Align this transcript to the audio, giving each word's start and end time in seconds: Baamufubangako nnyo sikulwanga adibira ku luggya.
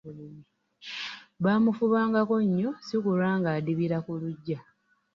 Baamufubangako 1.43 2.35
nnyo 2.45 2.71
sikulwanga 2.85 3.47
adibira 3.57 3.97
ku 4.05 4.11
luggya. 4.21 4.59